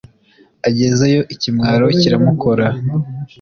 agezeyo 0.67 1.21
ikimwaro 1.33 1.85
kiramukora 1.99 2.67